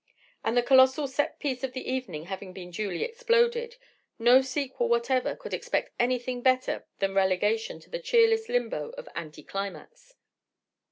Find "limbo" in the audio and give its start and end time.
8.49-8.89